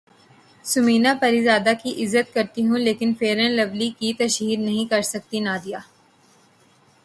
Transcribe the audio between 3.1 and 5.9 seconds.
fair and lovely کی تشہیر نہیں کرسکتی نادیہ